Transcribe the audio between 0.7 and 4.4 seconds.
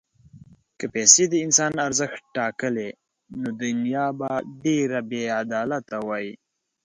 که پیسې د انسان ارزښت ټاکلی، نو دنیا به